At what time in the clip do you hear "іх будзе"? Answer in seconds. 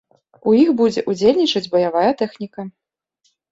0.61-1.03